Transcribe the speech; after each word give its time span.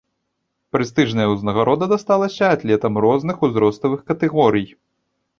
Прэстыжная 0.75 1.25
ўзнагарода 1.33 1.85
дасталася 1.91 2.45
атлетам 2.55 2.93
розных 3.05 3.35
узроставых 3.49 4.01
катэгорый. 4.09 4.65